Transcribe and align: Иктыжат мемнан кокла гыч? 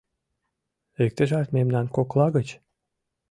Иктыжат 1.03 1.47
мемнан 1.55 1.85
кокла 1.95 2.27
гыч? 2.35 2.47